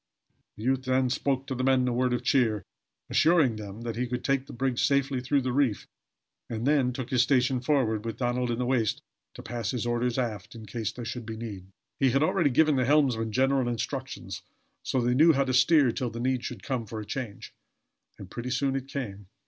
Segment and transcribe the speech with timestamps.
[0.57, 2.63] The youth then spoke to the men a word of cheer,
[3.11, 5.85] assuring them that he could take the brig safely through the reef,
[6.49, 9.03] and then took his station forward, with Donald in the waist
[9.35, 11.67] to pass his orders aft, in case there should be need.
[11.99, 14.41] He had already given to the helmsmen general instructions,
[14.81, 17.53] so they knew how to steer till the need should come for a change.
[18.17, 19.27] And pretty soon it came.